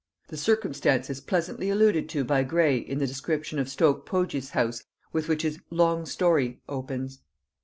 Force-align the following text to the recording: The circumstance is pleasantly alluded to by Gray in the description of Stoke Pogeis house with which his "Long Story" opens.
The 0.29 0.35
circumstance 0.37 1.11
is 1.11 1.21
pleasantly 1.21 1.69
alluded 1.69 2.09
to 2.09 2.23
by 2.23 2.41
Gray 2.41 2.75
in 2.75 2.97
the 2.97 3.05
description 3.05 3.59
of 3.59 3.69
Stoke 3.69 4.03
Pogeis 4.03 4.49
house 4.49 4.83
with 5.13 5.27
which 5.29 5.43
his 5.43 5.59
"Long 5.69 6.07
Story" 6.07 6.59
opens. 6.67 7.19